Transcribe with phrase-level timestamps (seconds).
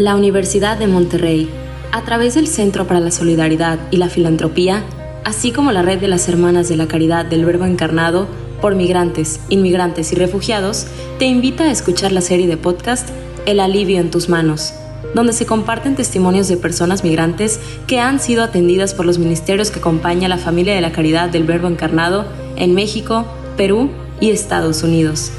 [0.00, 1.50] La Universidad de Monterrey,
[1.92, 4.82] a través del Centro para la Solidaridad y la Filantropía,
[5.24, 8.26] así como la Red de las Hermanas de la Caridad del Verbo Encarnado,
[8.62, 10.86] por migrantes, inmigrantes y refugiados,
[11.18, 13.10] te invita a escuchar la serie de podcast
[13.44, 14.72] El alivio en tus manos,
[15.14, 19.80] donde se comparten testimonios de personas migrantes que han sido atendidas por los ministerios que
[19.80, 22.24] acompaña a la familia de la caridad del Verbo Encarnado
[22.56, 23.26] en México,
[23.58, 25.30] Perú y Estados Unidos.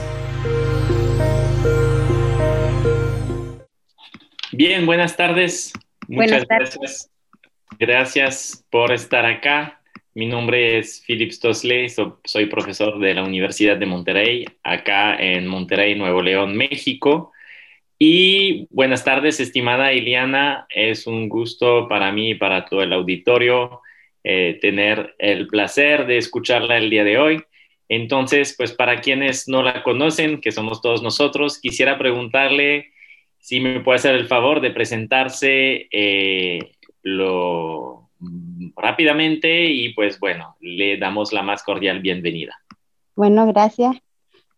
[4.63, 5.73] Bien, buenas tardes.
[6.07, 7.09] Muchas gracias.
[7.79, 9.81] Gracias por estar acá.
[10.13, 15.95] Mi nombre es Philip Stosley, soy profesor de la Universidad de Monterrey, acá en Monterrey,
[15.95, 17.31] Nuevo León, México.
[17.97, 20.67] Y buenas tardes, estimada Iliana.
[20.69, 23.81] Es un gusto para mí y para todo el auditorio
[24.23, 27.43] eh, tener el placer de escucharla el día de hoy.
[27.89, 32.91] Entonces, pues para quienes no la conocen, que somos todos nosotros, quisiera preguntarle
[33.41, 36.59] si me puede hacer el favor de presentarse eh,
[37.01, 38.09] lo
[38.75, 42.55] rápidamente y pues bueno, le damos la más cordial bienvenida.
[43.15, 43.97] Bueno, gracias.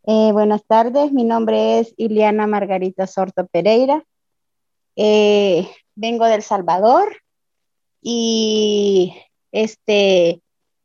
[0.06, 4.04] Eh, buenas tardes, mi nombre es Iliana Margarita Sorto Pereira.
[4.98, 5.66] Eh,
[5.96, 7.16] vengo del Salvador
[8.02, 9.14] y
[9.54, 10.42] este,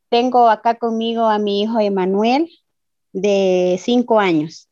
[0.08, 2.48] tengo acá conmigo a mi hijo Emanuel
[3.12, 4.67] de cinco años.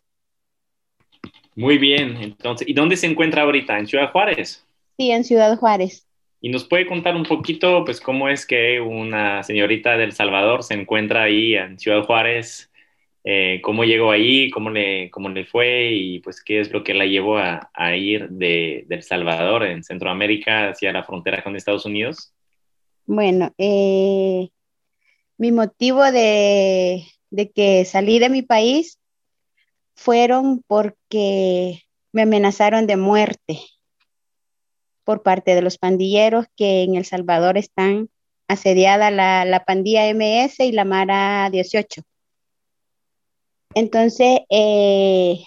[1.56, 3.78] Muy bien, entonces, ¿y dónde se encuentra ahorita?
[3.78, 4.62] ¿En Ciudad Juárez?
[4.98, 6.06] Sí, en Ciudad Juárez.
[6.42, 10.74] Y nos puede contar un poquito, pues, cómo es que una señorita del Salvador se
[10.74, 12.70] encuentra ahí en Ciudad Juárez,
[13.24, 16.92] eh, cómo llegó ahí, cómo le, cómo le fue y pues qué es lo que
[16.92, 22.34] la llevó a, ir de, del Salvador en Centroamérica hacia la frontera con Estados Unidos.
[23.06, 24.50] Bueno, eh,
[25.38, 29.00] mi motivo de, de que salí de mi país
[29.96, 33.60] fueron porque me amenazaron de muerte
[35.04, 38.10] por parte de los pandilleros que en El Salvador están
[38.48, 42.02] asediada la, pandilla MS y la Mara 18.
[43.74, 45.42] Entonces, eh,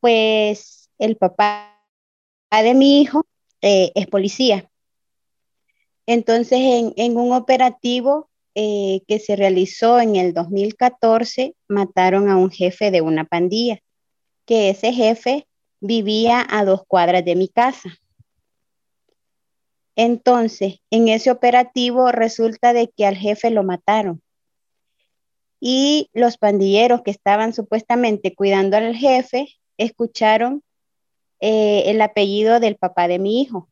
[0.00, 1.82] pues el papá
[2.50, 3.26] de mi hijo
[3.62, 4.68] eh, es policía.
[6.06, 6.58] Entonces,
[6.96, 13.00] en, un operativo eh, que se realizó en el 2014, mataron a un jefe de
[13.00, 13.78] una pandilla,
[14.44, 15.46] que ese jefe
[15.80, 17.90] vivía a dos cuadras de mi casa.
[19.96, 24.22] Entonces, en ese operativo resulta de que al jefe lo mataron.
[25.60, 30.62] Y los pandilleros que estaban supuestamente cuidando al jefe escucharon
[31.40, 33.68] eh, el apellido del papá de mi hijo.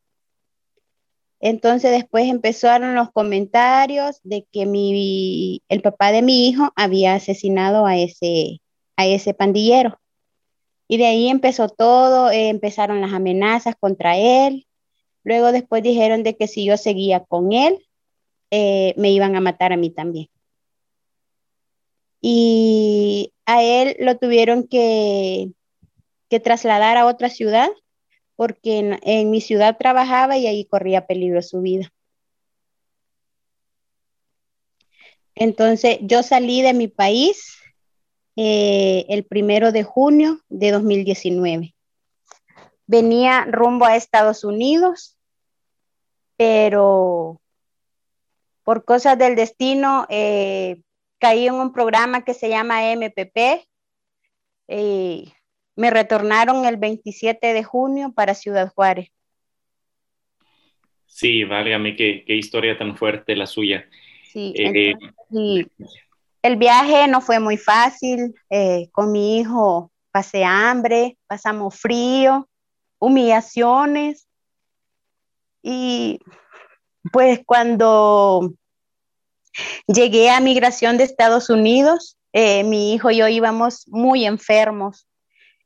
[1.39, 7.85] Entonces después empezaron los comentarios de que mi, el papá de mi hijo había asesinado
[7.85, 8.61] a ese,
[8.97, 9.99] a ese pandillero.
[10.87, 14.65] Y de ahí empezó todo, eh, empezaron las amenazas contra él,
[15.23, 17.85] Luego después dijeron de que si yo seguía con él,
[18.51, 20.27] eh, me iban a matar a mí también.
[22.21, 25.51] Y a él lo tuvieron que,
[26.29, 27.69] que trasladar a otra ciudad
[28.39, 31.91] porque en, mi ciudad trabajaba y ahí corría peligro su vida.
[35.35, 37.57] Entonces yo salí de mi país
[38.37, 41.75] eh, el primero de junio de 2019.
[42.87, 45.17] Venía rumbo a Estados Unidos
[46.37, 47.41] pero
[48.63, 50.81] por cosas del destino eh,
[51.17, 53.67] caí en un programa que se llama MPP.
[55.79, 59.11] Me retornaron el 27 de junio para Ciudad Juárez.
[61.05, 63.87] Sí, válgame, qué, qué historia tan fuerte la suya.
[64.31, 64.93] Sí, eh,
[66.41, 68.35] el viaje no fue muy fácil.
[68.49, 72.47] Eh, con mi hijo pasé hambre, pasamos frío,
[72.99, 74.27] humillaciones,
[75.61, 76.19] y
[77.11, 78.53] pues cuando
[79.87, 85.08] llegué a migración de Estados Unidos, eh, mi hijo y yo íbamos muy enfermos.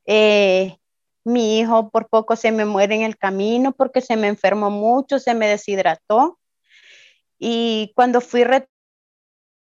[0.05, 0.77] Eh,
[1.23, 5.19] mi hijo por poco se me muere en el camino porque se me enfermó mucho,
[5.19, 6.39] se me deshidrató.
[7.39, 8.43] Y cuando fui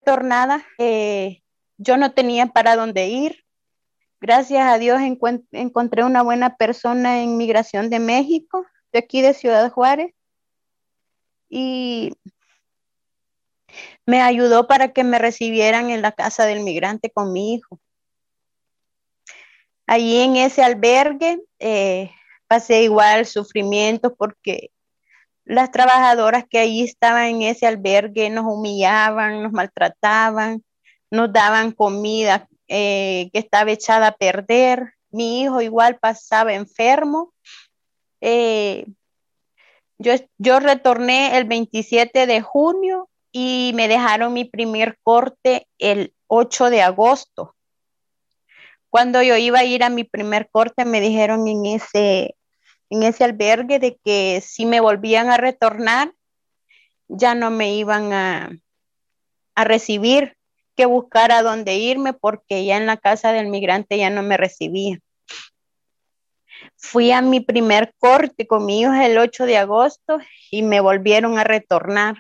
[0.04, 1.42] retornada, eh,
[1.76, 3.44] yo no tenía para dónde ir.
[4.20, 5.00] Gracias a Dios
[5.50, 10.14] encontré una buena persona en migración de México de aquí de Ciudad Juárez
[11.48, 12.12] y
[14.06, 17.80] me ayudó para que me recibieran en la casa del migrante con mi hijo.
[19.92, 22.10] Allí en ese albergue eh,
[22.46, 24.70] pasé igual sufrimiento porque
[25.44, 30.64] las trabajadoras que allí estaban en ese albergue nos humillaban, nos maltrataban,
[31.10, 34.94] nos daban comida eh, que estaba echada a perder.
[35.10, 37.34] Mi hijo igual pasaba enfermo
[38.22, 38.86] Eh,
[39.98, 46.70] yo, yo retorné el 27 de junio y me dejaron mi primer corte el 8
[46.70, 47.54] de agosto.
[48.92, 52.36] Cuando yo iba a ir a mi primer corte, me dijeron en ese,
[52.90, 56.12] en ese albergue de que si me volvían a retornar,
[57.08, 58.50] ya no me iban a,
[59.54, 60.36] a recibir,
[60.76, 64.36] que buscar a dónde irme porque ya en la casa del migrante ya no me
[64.36, 64.98] recibía.
[66.76, 70.18] Fui a mi primer corte con mi el 8 de agosto
[70.50, 72.16] y me volvieron a retornar.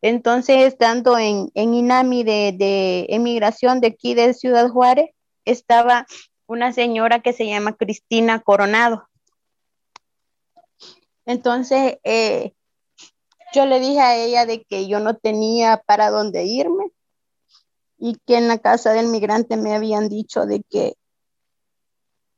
[0.00, 5.10] Entonces, estando en, en INAMI de, de emigración de aquí de Ciudad Juárez,
[5.50, 6.06] estaba
[6.46, 9.08] una señora que se llama Cristina Coronado.
[11.26, 12.54] Entonces, eh,
[13.52, 16.90] yo le dije a ella de que yo no tenía para dónde irme
[17.98, 20.94] y que en la casa del migrante me habían dicho de que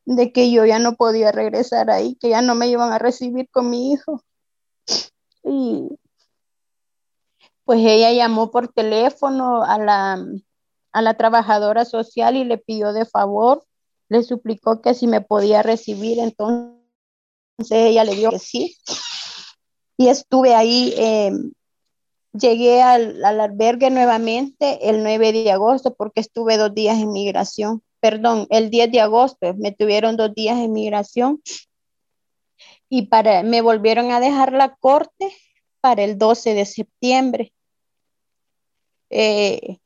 [0.06, 3.49] de que yo ya no podía regresar ahí, que ya no me iban a recibir
[3.51, 4.25] con mi hijo.
[5.45, 5.89] Y
[7.65, 10.27] pues ella llamó por teléfono a la
[10.93, 13.65] a la trabajadora social y le pidió de favor,
[14.09, 16.75] le suplicó que si me podía recibir, entonces
[17.71, 18.77] ella le dio que sí.
[19.97, 21.53] Y estuve ahí, em,
[22.33, 28.47] llegué al, albergue nuevamente el 9 de agosto porque estuve dos días en migración, perdón,
[28.51, 31.43] el 10 de agosto me tuvieron dos días en migración
[32.89, 35.33] y para, me volvieron a dejar la corte
[35.81, 37.53] para el 12 de septiembre.
[39.11, 39.79] Eh,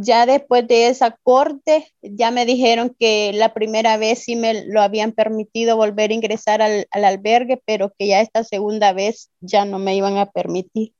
[0.00, 4.80] ya después de esa corte, ya me dijeron que la primera vez sí me lo
[4.80, 9.78] habían permitido volver a ingresar al, albergue, pero que ya esta segunda vez ya no
[9.78, 10.94] me iban a permitir.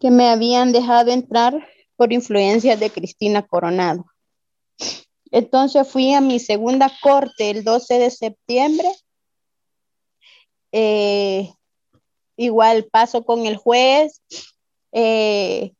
[0.00, 1.66] Que me habían dejado entrar
[1.96, 4.06] por influencia de Cristina Coronado.
[5.30, 8.88] Entonces fui a mi segunda corte el 12 de septiembre.
[10.72, 11.52] Eh,
[12.36, 14.22] igual paso con el juez.
[14.92, 15.72] Eh,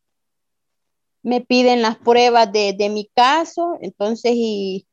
[1.24, 4.86] me piden las pruebas de, mi caso, entonces y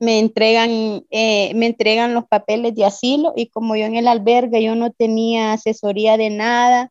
[0.00, 4.62] me entregan, eh, me entregan los papeles de asilo y como yo en el albergue
[4.62, 6.90] yo no tenía asesoría de nada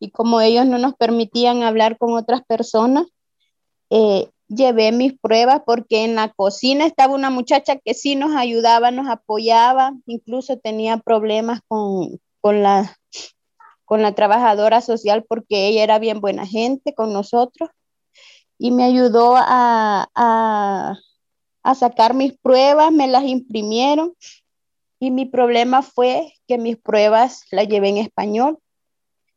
[0.00, 3.06] y como ellos no nos permitían hablar con otras personas,
[3.90, 8.90] eh, llevé mis pruebas porque en la cocina estaba una muchacha que sí nos ayudaba,
[8.90, 12.96] nos apoyaba, incluso tenía problemas con, con la
[13.90, 17.70] con la trabajadora social porque ella era bien buena gente con nosotros
[18.56, 24.14] y me ayudó a, a, sacar mis pruebas, me las imprimieron
[25.00, 28.60] y mi problema fue que mis pruebas las llevé en español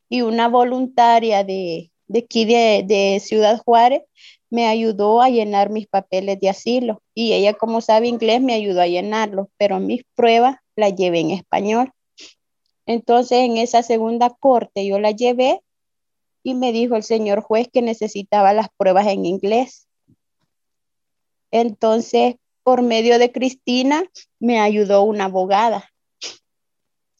[0.07, 4.03] y una voluntaria de, de aquí de, de, Ciudad Juárez
[4.51, 8.81] me ayudó a llenar mis papeles de asilo y ella como sabe inglés me ayudó
[8.81, 11.91] a llenarlos, pero mis pruebas las llevé en español.
[12.85, 15.61] Entonces, en esa segunda corte yo la llevé
[16.43, 19.87] y me dijo el señor juez que necesitaba las pruebas en inglés.
[21.51, 24.03] Entonces, por medio de Cristina,
[24.39, 25.89] me ayudó una abogada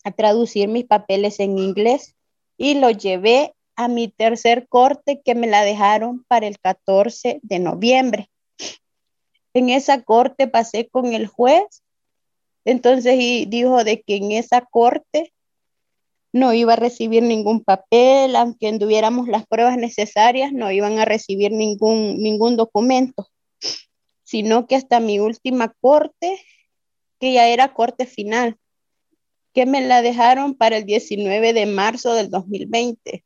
[0.03, 2.15] a traducir mis papeles en inglés
[2.57, 7.59] y lo llevé a mi tercer corte que me la dejaron para el 14 de
[7.59, 8.29] noviembre.
[9.53, 11.83] En esa corte pasé con el juez,
[12.65, 15.32] entonces y dijo de que en esa corte
[16.33, 21.51] no iba a recibir ningún papel, aunque tuviéramos las pruebas necesarias, no iban a recibir
[21.51, 23.29] ningún, ningún documento,
[24.23, 26.43] sino que hasta mi última corte,
[27.19, 28.57] que ya era corte final,
[29.53, 33.23] que me la dejaron para el 19 de marzo del 2020.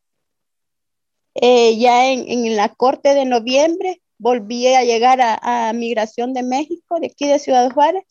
[1.35, 6.43] Eh, ya en, en, la corte de noviembre volví a llegar a, a Migración de
[6.43, 8.03] México, de aquí de Ciudad Juárez,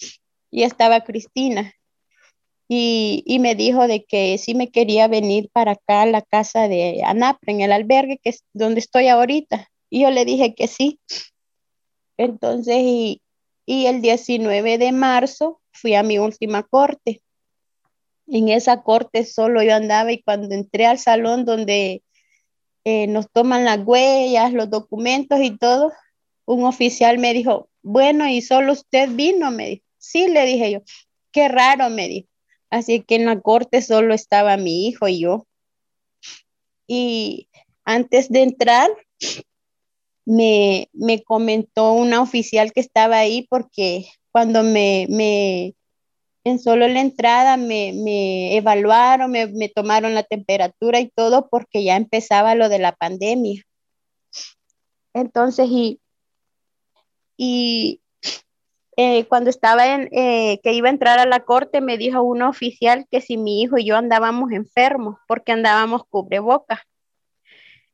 [0.51, 1.75] y estaba Cristina
[2.69, 7.03] y, me dijo de que sí me quería venir para acá a la casa de
[7.05, 9.71] Anapre, en el albergue que es donde estoy ahorita.
[9.89, 10.99] Y yo le dije que sí.
[12.17, 13.23] Entonces, y,
[13.67, 17.23] el 19 de marzo fui a mi última corte.
[18.27, 22.03] En esa corte solo yo andaba y cuando entré al salón donde
[22.85, 25.93] eh, nos toman las huellas, los documentos y todo,
[26.47, 29.53] un oficial me dijo, bueno, ¿y solo usted vino?
[29.53, 30.83] Me dijo, sí, le dije yo,
[31.31, 32.29] qué raro, me dijo.
[32.71, 35.47] Así que en la corte solo estaba mi hijo y yo.
[36.87, 37.49] Y
[37.85, 38.91] antes de entrar,
[40.27, 40.89] me,
[41.25, 45.75] comentó una oficial que estaba ahí porque cuando me, me
[46.45, 51.83] en solo la entrada me, me evaluaron, me, me, tomaron la temperatura y todo porque
[51.85, 53.63] ya empezaba lo de la pandemia.
[55.15, 56.01] Entonces, y,
[57.37, 58.01] y
[58.97, 62.43] eh, cuando estaba en, eh, que iba a entrar a la corte, me dijo un
[62.43, 66.83] oficial que si mi hijo y yo andábamos enfermos porque andábamos cubreboca.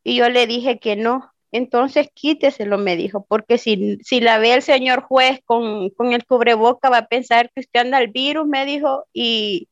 [0.04, 1.32] Y yo le dije que no.
[1.50, 6.25] Entonces quíteselo, me dijo, porque si, si la ve el señor juez con, con el
[6.25, 9.68] cubreboca, va a pensar que usted anda al virus, me dijo, y,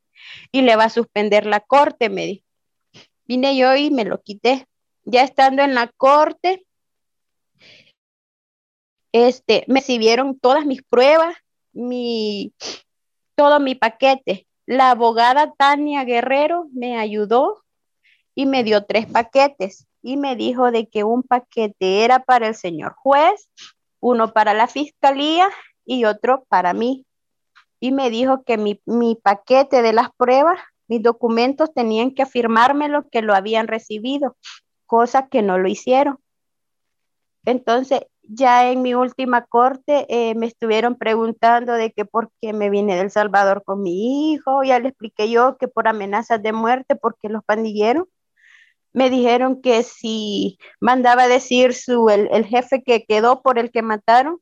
[0.53, 2.45] y le va a suspender la corte, me dijo.
[3.25, 4.67] Vine yo y me lo quité.
[5.05, 6.67] Ya estando en la corte,
[9.13, 11.37] este, me recibieron todas mis pruebas,
[11.73, 12.53] mi,
[13.35, 14.47] todo mi paquete.
[14.67, 17.63] La abogada Tania Guerrero me ayudó
[18.35, 22.55] y me dio tres paquetes y me dijo de que un paquete era para el
[22.55, 23.49] señor juez,
[24.01, 25.49] uno para la fiscalía
[25.85, 27.05] y otro para mí.
[27.81, 33.09] Y me dijo que mi, mi paquete de las pruebas, mis documentos tenían que afirmármelo
[33.11, 34.37] que lo habían recibido,
[34.87, 36.19] cosa que no lo hicieron.
[37.45, 38.03] Entonces,
[38.33, 42.97] ya en mi última corte eh, me estuvieron preguntando de que por qué me vine
[42.97, 47.29] del Salvador con mi hijo, ya le expliqué yo que por amenazas de muerte, porque
[47.29, 48.07] los pandilleros
[48.93, 53.83] me dijeron que si mandaba decir su, el, el jefe que quedó por el que
[53.83, 54.41] mataron,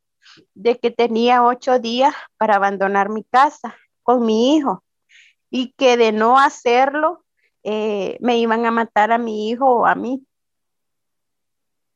[0.54, 4.84] de que tenía ocho días para abandonar mi casa con mi hijo
[5.50, 7.24] y que de no hacerlo
[7.62, 10.22] eh, me iban a matar a mi hijo o a mí.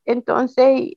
[0.06, 0.94] Entonces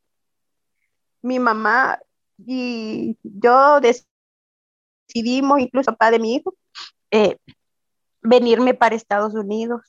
[1.25, 1.99] mi mamá
[2.37, 6.53] y yo decidimos, incluso papá de mi hijo,
[7.11, 7.37] eh,
[8.21, 9.81] venirme para Estados Unidos.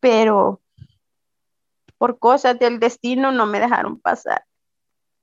[0.00, 0.62] Pero
[1.98, 4.44] por cosas del destino no me dejaron pasar.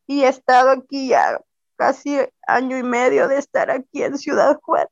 [0.05, 1.41] Y he estado aquí ya
[1.75, 4.91] casi año y medio de estar aquí en Ciudad Juárez.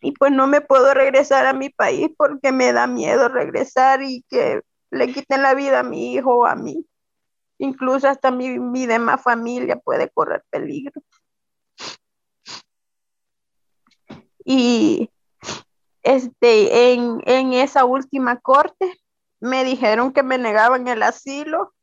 [0.00, 4.22] Y pues no me puedo regresar a mi país porque me da miedo regresar y
[4.28, 6.84] que le quiten la vida a mi hijo o a mí.
[7.58, 11.00] Incluso hasta mi, mi demás familia puede correr peligro.
[14.44, 15.10] Y
[16.02, 18.92] este, en, en esa última corte
[19.40, 21.74] me dijeron que me negaban el asilo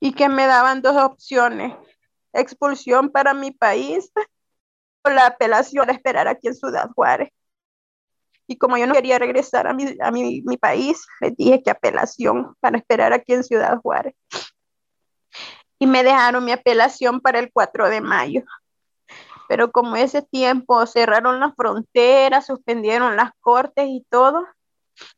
[0.00, 1.74] y que me daban dos opciones,
[2.32, 4.10] expulsión para mi país
[5.04, 7.30] o la apelación a esperar aquí en Ciudad Juárez.
[8.46, 11.70] Y como yo no quería regresar a mi, a mi, mi país, le dije que
[11.70, 14.14] apelación para esperar aquí en Ciudad Juárez.
[15.78, 18.44] Y me dejaron mi apelación para el 4 de mayo.
[19.48, 24.46] Pero como ese tiempo cerraron las fronteras, suspendieron las cortes y todo,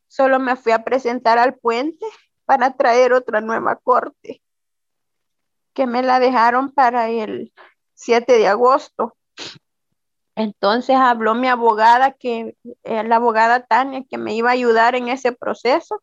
[0.07, 2.05] solo me fui a presentar al puente
[2.45, 4.41] para traer otra nueva corte,
[5.73, 7.53] que me la dejaron para el
[7.93, 9.15] 7 de agosto.
[10.39, 15.09] Entonces habló mi abogada, que eh, la abogada Tania, que me iba a ayudar en
[15.09, 16.01] ese proceso.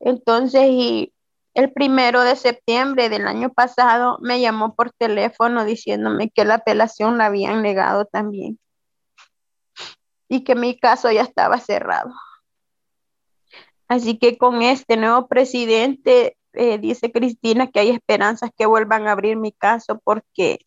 [0.00, 1.14] Entonces, y
[1.54, 7.16] el primero de septiembre del año pasado me llamó por teléfono diciéndome que la apelación
[7.16, 8.58] la habían negado también
[10.28, 12.12] y que mi caso ya estaba cerrado.
[13.88, 19.12] Así que con este nuevo presidente, eh, dice Cristina, que hay esperanzas que vuelvan a
[19.12, 20.58] abrir mi caso porque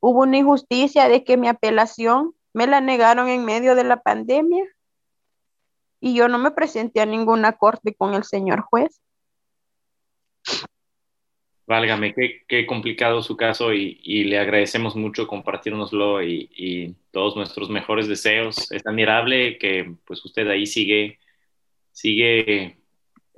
[0.00, 4.64] Hubo una injusticia de que mi apelación me la negaron en medio de la pandemia
[6.00, 9.00] y yo no me presenté a ninguna corte con el señor juez.
[11.66, 18.70] Válgame, qué, complicado su caso y, le agradecemos mucho compartirnoslo y, todos nuestros mejores deseos.
[18.70, 21.18] Es admirable que pues usted ahí sigue,
[21.92, 22.78] sigue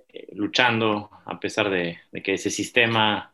[0.08, 3.32] eh, luchando a pesar de que ese sistema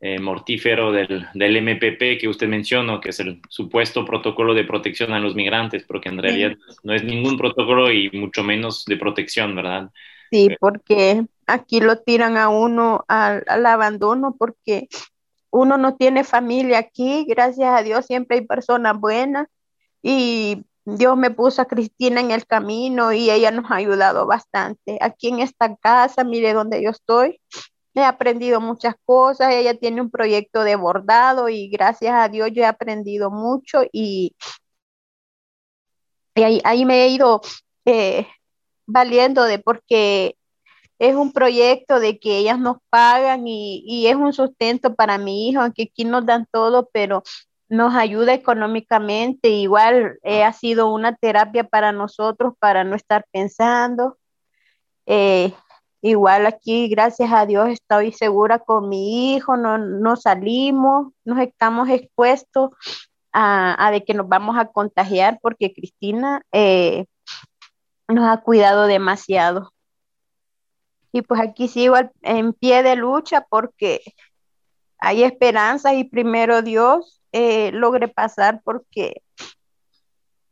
[0.00, 5.12] eh, mortífero del, del, MPP que usted mencionó, que es el supuesto protocolo de protección
[5.12, 9.54] a los migrantes, porque en realidad no es ningún protocolo y mucho menos de protección,
[9.54, 9.90] ¿verdad?
[10.30, 14.88] Sí, eh, porque aquí lo tiran a uno al, al abandono porque
[15.50, 19.48] uno no tiene familia aquí, gracias a Dios siempre hay personas buenas
[20.02, 24.98] y Dios me puso a Cristina en el camino y ella nos ha ayudado bastante.
[25.00, 27.40] Aquí en esta casa, mire donde yo estoy,
[27.94, 32.62] he aprendido muchas cosas, ella tiene un proyecto de bordado y gracias a Dios yo
[32.62, 34.36] he aprendido mucho y,
[36.36, 37.40] ahí, me he ido
[37.84, 38.26] eh,
[38.86, 40.36] valiendo de porque
[40.98, 45.62] es un proyecto de que ellas nos pagan y, es un sustento para mi hijo,
[45.62, 47.22] aunque aquí nos dan todo, pero
[47.68, 54.18] nos ayuda económicamente, igual eh, ha sido una terapia para nosotros, para no estar pensando.
[55.06, 55.54] Eh,
[56.02, 61.90] Igual aquí, gracias a Dios, estoy segura con mi hijo, no, no salimos, nos estamos
[61.90, 62.70] expuestos
[63.32, 67.04] a, de que nos vamos a contagiar porque Cristina eh,
[68.08, 69.72] nos ha cuidado demasiado.
[71.12, 74.00] Y pues aquí sigo en pie de lucha porque
[74.98, 79.22] hay esperanza y primero Dios eh, logre pasar porque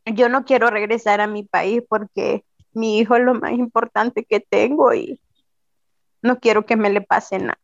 [0.04, 4.40] yo no quiero regresar a mi país porque mi hijo es lo más importante que
[4.40, 5.20] tengo y
[6.22, 7.58] no quiero que me le pase nada.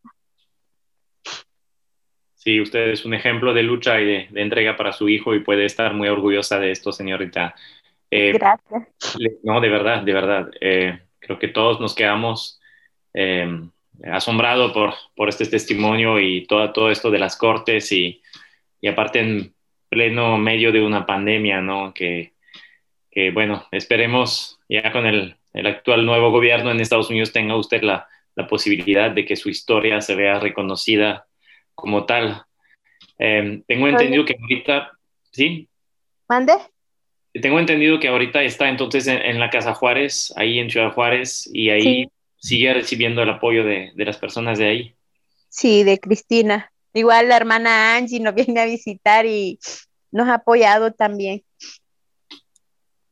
[2.44, 5.64] Sí, usted es un ejemplo de lucha y de, entrega para su hijo y puede
[5.64, 7.54] estar muy orgullosa de esto, señorita.
[8.10, 8.86] Eh, Gracias.
[9.42, 10.50] no, de verdad, de verdad.
[10.60, 12.60] Eh, creo que todos nos quedamos
[13.14, 13.48] eh,
[14.12, 18.20] asombrados por, por este testimonio y todo, todo esto de las cortes y,
[18.78, 19.54] y aparte en
[19.88, 21.94] pleno medio de una pandemia, ¿no?
[21.94, 22.34] Que,
[23.10, 27.82] que bueno, esperemos ya con el, el, actual nuevo gobierno en Estados Unidos tenga usted
[27.82, 31.26] la, la posibilidad de que su historia se vea reconocida
[31.74, 32.42] como tal.
[33.18, 34.92] Em, tengo entendido que ahorita,
[35.30, 35.68] ¿sí?
[36.28, 36.54] ¿Mande?
[37.32, 41.70] Tengo entendido que ahorita está entonces en, la Casa Juárez, ahí en Ciudad Juárez, y
[41.70, 44.94] ahí sigue recibiendo el apoyo de, de, las personas de ahí.
[45.48, 46.70] Sí, de Cristina.
[46.92, 49.58] Igual la hermana Angie nos viene a visitar y
[50.12, 51.42] nos ha apoyado también.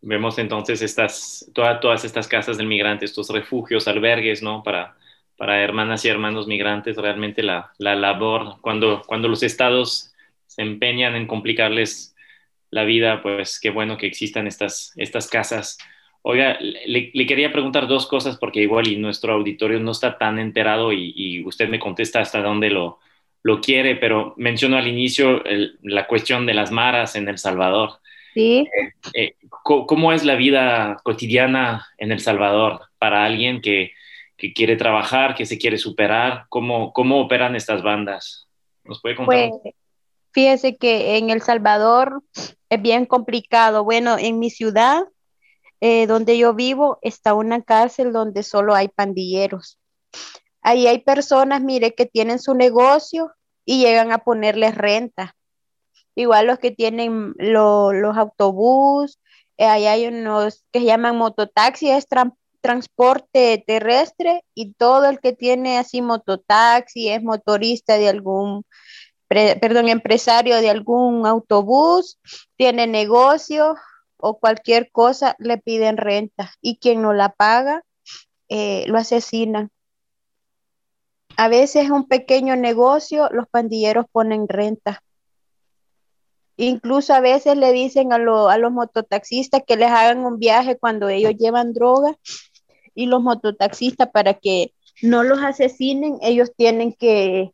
[0.00, 4.62] Vemos entonces estas, todas todas estas casas del migrante, estos refugios, albergues, ¿no?
[4.62, 4.96] Para,
[5.42, 10.14] para hermanas y hermanos migrantes, realmente la, la labor, cuando, cuando los estados
[10.46, 12.14] se empeñan en complicarles
[12.70, 15.78] la vida, pues qué bueno que existan estas, estas casas.
[16.22, 20.92] Oiga, le, quería preguntar dos cosas porque igual y nuestro auditorio no está tan enterado
[20.92, 23.00] y, usted me contesta hasta dónde lo,
[23.42, 25.42] lo quiere, pero mencionó al inicio
[25.82, 27.98] la cuestión de las maras en El Salvador.
[28.32, 28.68] Sí.
[28.78, 29.34] Eh, eh,
[29.64, 33.90] ¿Cómo es la vida cotidiana en El Salvador para alguien que,
[34.42, 36.46] que quiere trabajar, que se quiere superar?
[36.48, 38.48] ¿Cómo, cómo operan estas bandas?
[38.82, 39.50] ¿Nos puede contar?
[39.50, 39.74] Pues,
[40.32, 42.24] fíjese que en El Salvador
[42.68, 43.84] es bien complicado.
[43.84, 45.04] Bueno, en mi ciudad,
[45.80, 49.78] eh, donde yo vivo, está una cárcel donde solo hay pandilleros.
[50.60, 53.30] Ahí hay personas, mire, que tienen su negocio
[53.64, 55.36] y llegan a ponerles renta.
[56.16, 59.20] Igual los que tienen los autobús,
[59.56, 62.08] eh, ahí hay unos que se llaman mototaxis, es
[62.62, 68.64] transporte terrestre y todo el que tiene así mototaxi, es motorista de algún,
[69.28, 72.18] perdón, empresario de algún autobús,
[72.56, 73.76] tiene negocio
[74.16, 77.82] o cualquier cosa, le piden renta y quien no la paga,
[78.48, 79.70] eh, lo asesinan.
[81.36, 85.02] A veces un pequeño negocio, los pandilleros ponen renta.
[86.56, 91.08] Incluso a veces le dicen a, a los mototaxistas que les hagan un viaje cuando
[91.08, 92.16] ellos llevan droga
[92.94, 97.52] y los mototaxistas para que no los asesinen, ellos tienen que,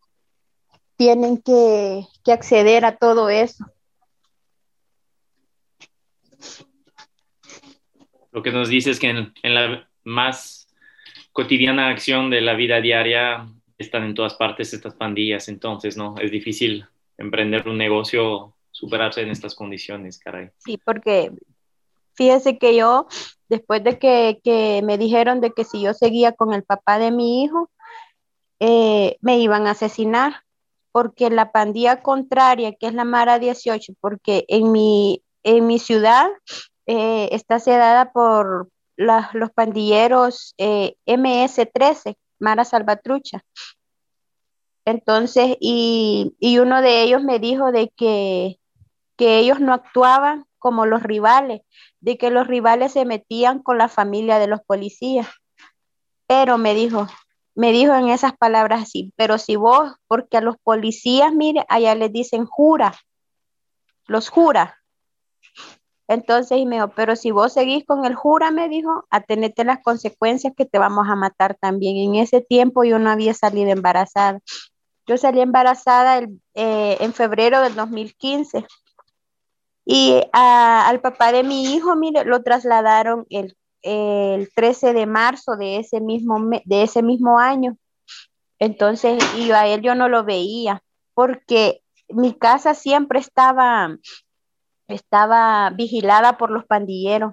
[0.97, 3.65] tienen que, acceder a todo eso.
[8.33, 10.69] Lo que nos dice es que en, la más
[11.33, 13.49] cotidiana acción de la vida diaria
[13.79, 16.17] están en todas partes estas pandillas, entonces, ¿no?
[16.19, 16.85] Es difícil
[17.17, 20.51] emprender un negocio, superarse en estas condiciones, caray.
[20.59, 21.33] Sí, porque
[22.13, 23.09] fíjese que yo
[23.49, 27.43] después de que, me dijeron de que si yo seguía con el papá de mi
[27.45, 27.71] hijo,
[28.61, 30.43] eh, me iban a asesinar,
[30.93, 36.29] porque la pandilla contraria, que es la Mara 18, porque en mi, en mi ciudad
[36.87, 43.45] eh, está sedada por los pandilleros eh, MS-13, Mara Salvatrucha.
[44.85, 48.59] Entonces, y, uno de ellos me dijo de que,
[49.17, 51.63] que ellos no actuaban como los rivales,
[52.01, 55.29] de que los rivales se metían con la familia de los policías.
[56.27, 57.07] Pero me dijo,
[57.55, 61.95] me dijo en esas palabras así, pero si vos, porque a los policías, mire, allá
[61.95, 62.95] les dicen jura,
[64.07, 64.79] los jura.
[66.07, 69.83] Entonces, y me dijo, pero si vos seguís con el jura, me dijo, atenete las
[69.83, 71.97] consecuencias que te vamos a matar también.
[71.97, 74.41] En ese tiempo yo no había salido embarazada.
[75.07, 76.21] Yo salí embarazada
[76.55, 78.67] eh, en febrero del 2015
[79.91, 83.57] y al papá de mi hijo, mire, lo trasladaron el,
[84.55, 87.79] 13 de marzo de ese mismo, de ese mismo año.
[88.59, 90.83] Entonces, y a él yo no lo veía,
[91.15, 93.97] porque mi casa siempre estaba,
[94.89, 97.33] estaba vigilada por los pandilleros.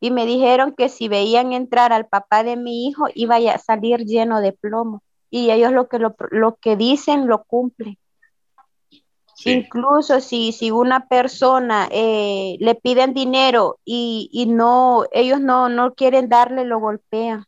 [0.00, 4.00] Y me dijeron que si veían entrar al papá de mi hijo, iba a salir
[4.04, 5.02] lleno de plomo.
[5.30, 7.96] Y ellos lo que, lo, lo que dicen lo cumplen.
[9.44, 16.28] Incluso si, si una persona eh, le piden dinero y, no, ellos no, no, quieren
[16.28, 17.44] darle, lo golpean.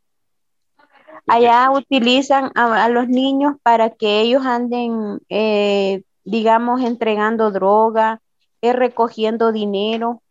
[1.27, 8.21] Allá utilizan a, los niños para que ellos anden, eh, digamos, entregando droga,
[8.63, 10.23] eh, recogiendo dinero.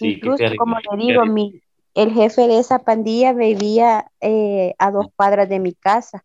[0.00, 1.60] Incluso, como le digo, mi,
[1.94, 4.10] el jefe de esa pandilla vivía
[4.78, 6.24] a dos cuadras de mi casa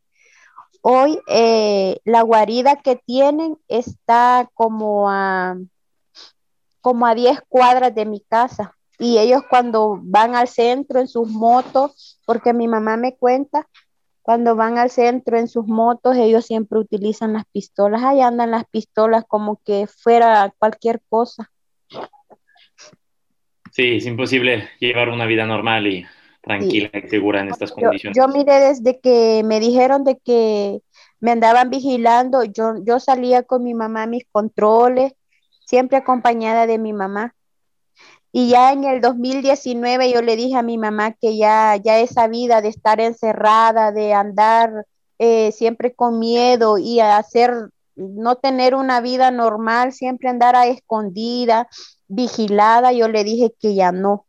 [0.84, 5.58] hoy eh, la guarida que tienen está como a,
[6.82, 8.76] como a 10 cuadras de mi casa.
[9.00, 13.68] Y ellos cuando van al centro en sus motos, porque mi mamá me cuenta,
[14.22, 18.04] cuando van al centro en sus motos, ellos siempre utilizan las pistolas.
[18.04, 21.50] Ahí andan las pistolas como que fuera cualquier cosa.
[23.72, 26.06] Sí, es imposible llevar una vida normal y
[26.44, 28.18] tranquila y segura en estas condiciones.
[28.18, 30.82] Yo miré desde que me dijeron de que
[31.20, 35.14] me andaban vigilando, yo, yo salía con mi mamá a mis controles,
[35.66, 37.34] siempre acompañada de mi mamá.
[38.34, 42.28] Y ya en el 2019 yo le dije a mi mamá que ya, ya esa
[42.28, 44.86] vida de estar encerrada, de andar
[45.20, 51.70] eh, siempre con miedo y hacer, no tener una vida normal, siempre andar a escondida,
[52.08, 54.26] vigilada, yo le dije que ya no,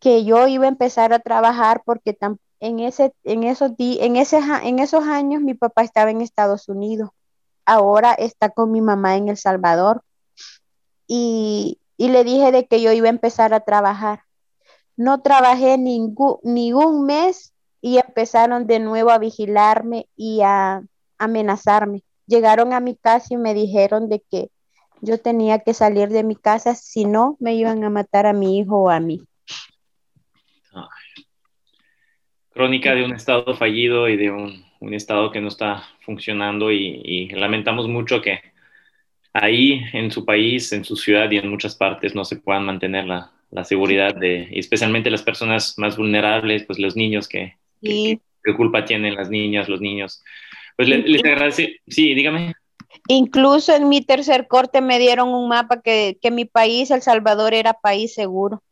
[0.00, 2.16] que yo iba a empezar a trabajar porque
[2.60, 7.10] en, ese, en, esos en, ese, en esos años mi papá estaba en Estados Unidos,
[7.64, 10.02] ahora está con mi mamá en El Salvador.
[11.06, 14.22] Y, le dije de que yo iba a empezar a trabajar.
[14.96, 20.82] No trabajé ningún, ni un mes y empezaron de nuevo a vigilarme y a
[21.18, 22.02] amenazarme.
[22.26, 24.50] Llegaron a mi casa y me dijeron de que
[25.00, 28.58] yo tenía que salir de mi casa, si no me iban a matar a mi
[28.58, 29.26] hijo o a mí.
[32.56, 37.88] Crónica de un Estado fallido y de un, Estado que no está funcionando y, lamentamos
[37.88, 38.40] mucho que
[39.32, 43.04] ahí en su país, en su ciudad y en muchas partes no se puedan mantener
[43.04, 43.30] la,
[43.64, 48.20] seguridad de, especialmente las personas más vulnerables, pues los niños que, ¿qué
[48.56, 50.22] culpa tienen las niñas, los niños.
[50.76, 52.54] Pues les, les agradece, sí, dígame.
[53.08, 57.54] Incluso en mi tercer corte me dieron un mapa que, que mi país, El Salvador,
[57.54, 58.62] era país seguro.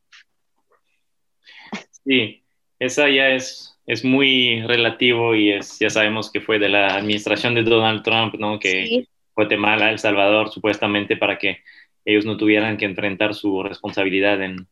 [2.05, 2.43] Sí,
[2.79, 7.55] esa ya es es muy relativo y es, ya sabemos que fue de la administración
[7.55, 8.59] de Donald Trump, ¿no?
[8.59, 11.59] Que Guatemala, El Salvador, supuestamente para que
[12.05, 14.69] ellos no tuvieran que enfrentar su responsabilidad en,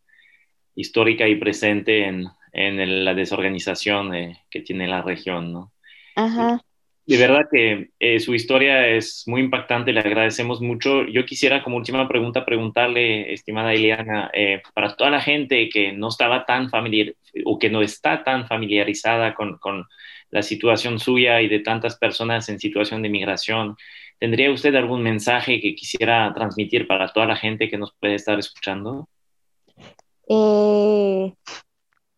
[0.74, 4.12] histórica y presente en, en la desorganización
[4.50, 5.72] que tiene la región, ¿no?
[6.16, 6.62] Ajá.
[7.04, 11.04] De verdad que eh, su historia es muy impactante, le agradecemos mucho.
[11.04, 16.08] Yo quisiera como última pregunta preguntarle, estimada Eliana, eh, para toda la gente que no
[16.08, 19.86] estaba tan familiar o que no está tan familiarizada con, con,
[20.32, 23.76] la situación suya y de tantas personas en situación de migración,
[24.18, 28.38] ¿tendría usted algún mensaje que quisiera transmitir para toda la gente que nos puede estar
[28.38, 29.08] escuchando?
[30.28, 31.34] Eh,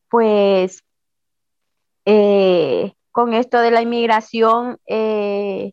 [0.09, 0.81] pues
[2.05, 5.73] eh, con esto de la inmigración, eh,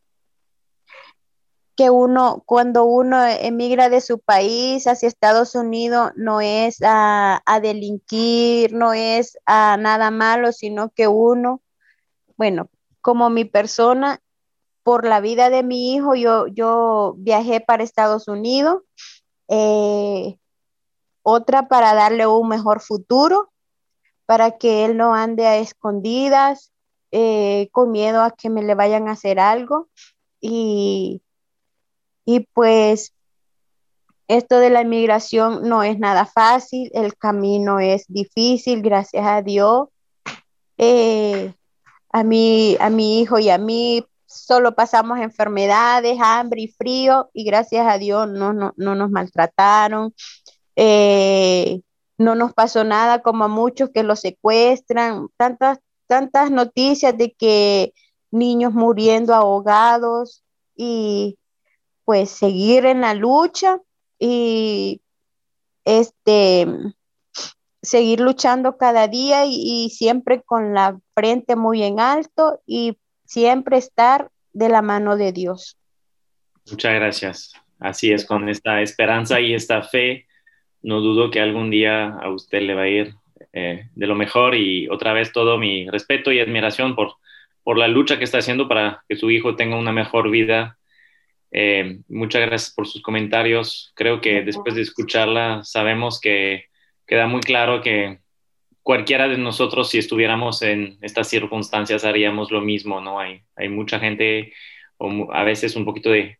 [1.75, 8.73] que uno, cuando uno emigra de su país hacia Estados Unidos, no es a, delinquir,
[8.73, 11.63] no es a nada malo, sino que uno,
[12.38, 12.69] bueno,
[13.01, 14.21] como mi persona,
[14.84, 18.84] por la vida de mi hijo, yo, yo viajé para Estados Unidos,
[19.47, 20.38] eh,
[21.23, 23.51] otra para darle un mejor futuro,
[24.27, 26.71] para que él no ande a escondidas,
[27.12, 29.89] eh, con miedo a que me le vayan a hacer algo.
[30.39, 31.21] Y,
[32.26, 33.13] y pues
[34.28, 39.89] esto de la inmigración no es nada fácil, el camino es difícil, gracias a Dios.
[40.78, 41.54] Eh,
[42.12, 47.43] a, mí, a mi hijo y a mí solo pasamos enfermedades, hambre y frío y
[47.43, 50.13] gracias a Dios no, no, nos maltrataron.
[50.78, 51.82] Eh,
[52.17, 55.80] no nos pasó nada como a muchos que los secuestran, tantas,
[56.12, 57.93] tantas noticias de que
[58.32, 60.43] niños muriendo ahogados
[60.76, 61.38] y
[62.04, 63.80] pues seguir en la lucha
[64.19, 65.00] y
[65.86, 66.67] este
[67.82, 74.32] seguir luchando cada día y, siempre con la frente muy en alto y siempre estar
[74.52, 75.78] de la mano de Dios.
[76.69, 77.54] Muchas gracias.
[77.80, 80.28] Así es, con esta esperanza y esta fe,
[80.82, 83.15] no dudo que algún día a usted le va a ir
[83.54, 87.16] eh, de lo mejor y otra vez todo mi respeto y admiración por,
[87.64, 90.78] por la lucha que está haciendo para que su hijo tenga una mejor vida.
[91.52, 93.92] Eh, muchas gracias por sus comentarios.
[93.96, 96.66] Creo que después de escucharla sabemos que
[97.06, 98.20] queda muy claro que
[98.84, 103.20] cualquiera de nosotros, si estuviéramos en estas circunstancias, haríamos lo mismo, ¿no?
[103.20, 104.54] Hay, hay mucha gente,
[104.98, 106.40] o a veces un poquito de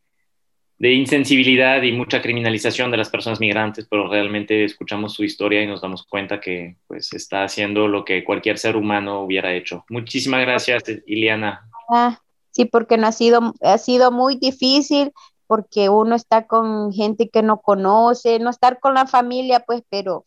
[0.82, 5.68] de insensibilidad y mucha criminalización de las personas migrantes, pero realmente escuchamos su historia y
[5.68, 9.86] nos damos cuenta que pues está haciendo lo que cualquier ser humano hubiera hecho.
[9.90, 11.70] Muchísimas gracias, Iliana.
[11.88, 15.12] Ah, sí, porque no ha sido, ha sido muy difícil
[15.46, 20.24] porque uno está con gente que no conoce, no estar con la familia, pues, pero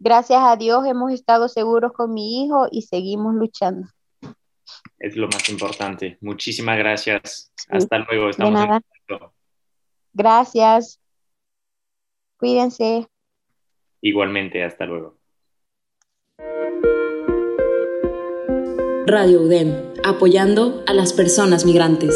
[0.00, 3.86] gracias a Dios hemos estado seguros con mi hijo y seguimos luchando.
[4.98, 6.18] Es lo más importante.
[6.20, 7.52] Muchísimas gracias.
[7.68, 8.30] Hasta luego.
[8.30, 9.33] Estamos en contacto.
[10.14, 11.00] Gracias.
[12.38, 13.06] Cuídense.
[14.00, 15.18] Igualmente, hasta luego.
[19.06, 22.14] Radio UDEM, apoyando a las personas migrantes.